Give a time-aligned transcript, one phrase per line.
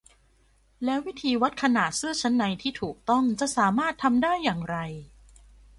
[0.83, 4.77] แล้ววิธีวัดขนาดเสื้อชั้นในที่ถูกต้องจะสามารถทำได้อย่างไร